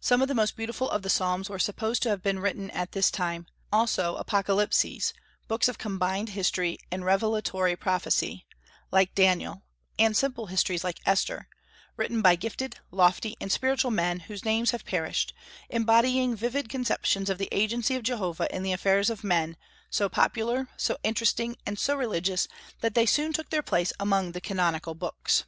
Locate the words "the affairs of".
18.62-19.22